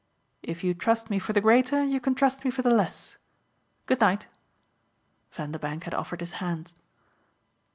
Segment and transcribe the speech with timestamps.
[0.41, 3.17] "If you trust me for the greater you can trust me for the less.
[3.85, 4.25] Good night."
[5.31, 6.73] Vanderbank had offered his hand.